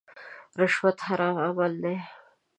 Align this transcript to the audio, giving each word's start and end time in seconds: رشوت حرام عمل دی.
رشوت 0.59 0.97
حرام 1.07 1.37
عمل 1.47 1.73
دی. 1.83 1.95